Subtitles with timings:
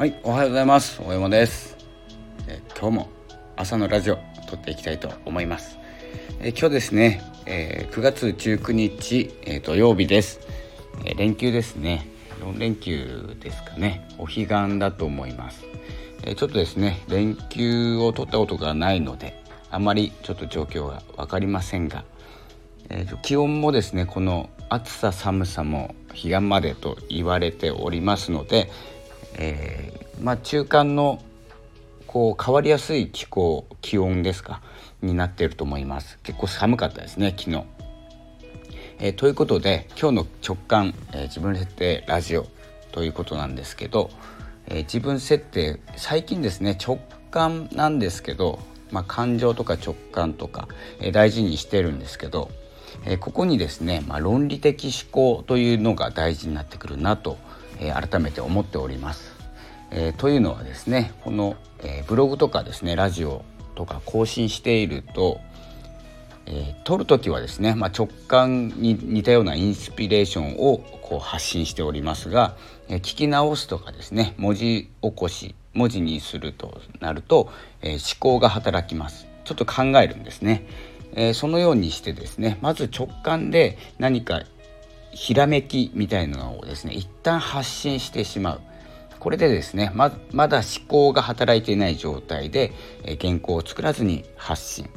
[0.00, 0.98] はいおはようございます。
[1.02, 1.76] 大山です。
[2.48, 3.10] え今日も
[3.54, 4.16] 朝のラジオ
[4.48, 5.76] 撮っていきたいと思います。
[6.40, 10.40] え今日ですね、えー、9月19日、えー、土曜日です、
[11.04, 12.08] えー、連休ですね。
[12.40, 14.08] 4連休ですかね。
[14.16, 15.66] お彼岸だと思います、
[16.22, 19.38] えちょっとですね連休を取ったことがないので
[19.70, 22.04] あまりちょっと状況が分かりませんが、
[22.88, 28.70] えーと、気温もですねこの暑さ寒さも彼岸までと言われておりますので、
[29.34, 31.22] えー、まあ、中間の
[32.06, 34.62] こう変わりやすい気候気温ですか
[35.00, 36.18] になっていると思います。
[36.22, 37.64] 結構寒かったですね昨日、
[38.98, 42.46] えー、ということで今日の直感、えー、自分設定ラジオ
[42.92, 44.10] ということなんですけど、
[44.66, 46.98] え自分設定最近ですね直
[47.30, 50.68] 感なんですけど、まあ、感情とか直感とか、
[51.00, 52.50] え大事にしてるんですけど、
[53.04, 57.38] えここにですね、まあ、論理的思考というのが大事になってくるなと、
[57.80, 59.34] え改めて思っております。
[59.90, 65.40] えというのはですねこの、えブログとかですねラジオとか更新していると、
[66.44, 72.56] えー、撮る時はですね、まあ、直感に似たようなインスピレーションをこう発信しておりますが、
[72.88, 77.50] えー、聞き直すとかですね文字起こし文字にするとなると、
[77.80, 80.64] えー、思考が働きますちょっと考えるんですね、
[81.14, 84.42] えそのようにしてですねまず直感で何か
[85.12, 88.60] ひらめきみたいなのをですね一旦発信してしまう。
[89.18, 92.72] これでですねままだ思考が働いていない状態で、
[93.04, 94.88] え原稿を作らずに発信。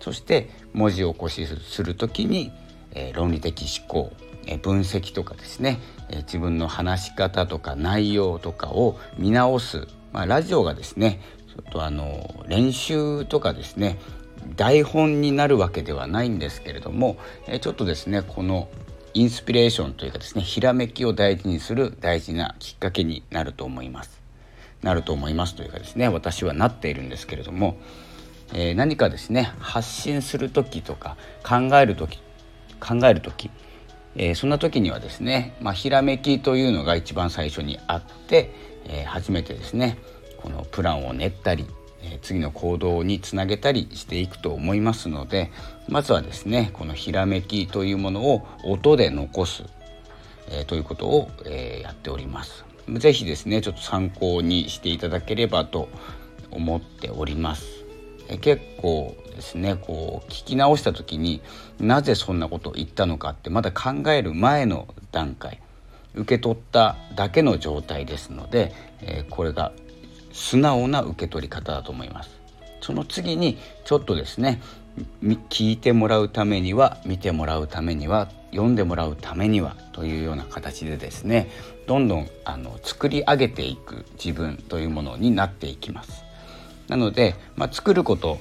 [0.00, 2.52] そして文字を起こしする時に、
[2.92, 4.12] え論理的思考、
[4.46, 13.98] え分析とかですね、え自分の話し方とか内容とかを見直す、まあ、ラジオがですねちょっとあの練習とかですね
[14.56, 18.68] 台本になるわけではないんですけれども、えちょっとですねこの
[19.14, 24.18] インスピレーションというかですねひらめきを大事にする大事なきっかけになると思います。
[24.82, 27.78] なると思いますというかですね私はなっているんですけれども、
[28.52, 32.20] えー、何かですね発信する時とか考える時
[32.80, 33.50] 考える時、
[34.14, 38.52] えー、そんな時にはですね、まあ、ひらめきというのが一番最初にあって、
[38.84, 39.98] えー、初めてですね
[40.36, 41.66] このプランを練ったり
[42.02, 45.50] え次の行動につなげたりしていくと思いますので
[45.88, 49.64] まずはですねこのひらめきというものを音で残す、
[50.50, 52.64] えということを、えやっております。
[52.88, 55.88] 是非ですねちょっと参考にしていただければと
[56.50, 57.66] 思っております。
[58.28, 61.40] え結構ですねこう聞き直した時に
[61.78, 65.60] なぜそんなことを言ったのかってまだ考える前の段階
[66.14, 69.72] 受け取っただけの状態ですので、えこれが
[70.32, 72.30] 素直な受け取り方だと思います。
[72.80, 74.60] その次にちょっとですね
[75.50, 81.50] 聞いてもらうためには見てもらうためには読んでもらうためにはというような形でですね
[81.86, 86.24] どんどんあの作り上げていく自分というものになっていきます。
[86.88, 88.38] なので、まあ、作ること、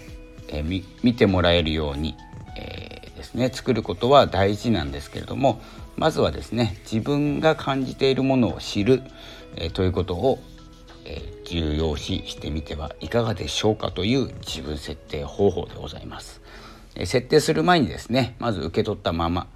[0.47, 2.15] えー、見てもらえるように、
[2.55, 5.61] えー、ですね作ることは大事なんですけれども
[5.97, 9.03] まずはですね自分が感じているものを知る、
[9.57, 10.39] えー、ということを
[11.07, 16.41] え重要視してみてはいかがでしょうかという自分設定方法でございます。
[17.05, 19.47] 設定する前にですねまず受け取ったまま、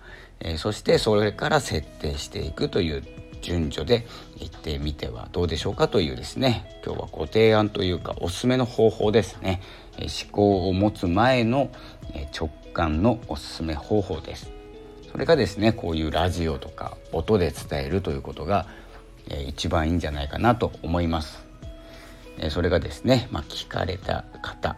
[0.57, 3.03] そしてそれから設定していくという
[3.41, 4.05] 順序で
[4.39, 9.61] いってみてはどうでしょうかというですね今日はご提案というかおすすめの方法ですね、
[9.97, 11.71] 思考を持つ前の
[12.37, 14.51] 直感のおすすめ方法です
[15.11, 18.67] それがですねこういうラジオとか音で伝えるということが
[19.47, 21.50] 一番いいんじゃないかなと思います。
[22.49, 24.75] それがですね、まあ、聞かれた方、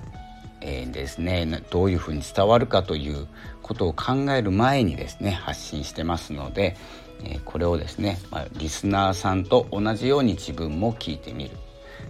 [0.62, 3.28] えー、ですねどういうふうに伝わるかという
[3.62, 6.75] ことを考える前にですね発信してますので、
[7.24, 11.52] えこれをですね、まあ、リスナーさんと同じように自分も聞いてみる、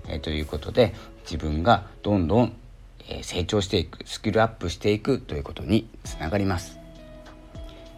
[0.07, 0.93] えということで
[1.23, 2.53] 自分がどんどん
[3.21, 6.79] 成長していくスキルアップしていくということにつながります。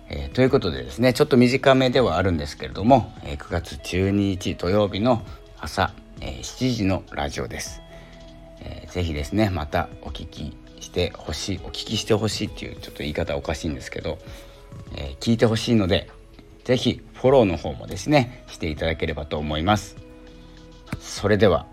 [0.08, 5.24] えー、ということでですねちょっと短めではあるんですけれども、えー、9月12日土曜日の
[5.60, 7.82] 朝、え、7時のラジオです、
[8.62, 14.18] えー、ぜひですねまたお聞きしてほしいお聞きしてほしいっていうちょっと言い方おかしいんですけど、
[14.96, 16.10] え、聞いてほしいので
[16.64, 19.98] ぜひフォローの方もですねしていただければと思います。
[21.00, 21.68] それでは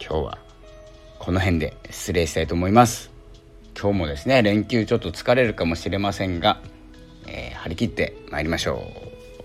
[0.00, 0.38] 今日は
[1.18, 3.10] この辺で失礼したいと思います。
[3.80, 6.60] 今日もですね連休ちょっと疲れるかもしれませんが
[7.26, 8.82] えー、張り切って参りましょ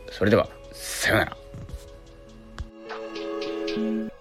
[0.10, 0.14] う。
[0.14, 1.38] それではさようなら。
[3.78, 4.17] Bye.